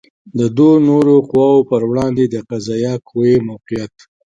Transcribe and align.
د 0.39 0.41
دوو 0.57 0.71
نورو 0.89 1.13
قواوو 1.29 1.67
پر 1.69 1.81
وړاندې 1.89 2.23
د 2.27 2.35
قضائیه 2.49 2.93
قوې 3.07 3.35
موقعیت 3.49 3.95